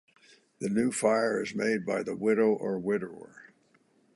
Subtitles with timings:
[0.57, 3.51] The new fire is made by the widow or widower.